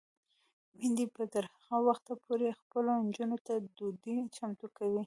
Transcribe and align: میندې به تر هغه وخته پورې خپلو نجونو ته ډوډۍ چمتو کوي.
میندې 0.77 1.05
به 1.13 1.23
تر 1.33 1.45
هغه 1.53 1.77
وخته 1.87 2.13
پورې 2.25 2.57
خپلو 2.61 2.91
نجونو 3.05 3.37
ته 3.45 3.53
ډوډۍ 3.75 4.17
چمتو 4.35 4.67
کوي. 4.77 4.99